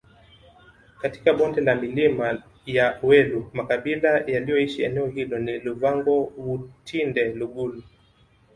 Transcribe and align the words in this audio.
katika 1.01 1.33
bonde 1.33 1.61
la 1.61 1.75
milima 1.75 2.43
ya 2.65 2.99
welu 3.03 3.49
makabila 3.53 4.09
yaliyoishi 4.21 4.83
eneo 4.83 5.07
hilo 5.07 5.39
ni 5.39 5.59
Luvango 5.59 6.23
wutinde 6.23 7.33
lugulu 7.33 7.83